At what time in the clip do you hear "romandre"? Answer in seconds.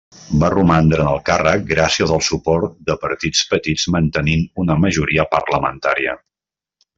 0.51-1.03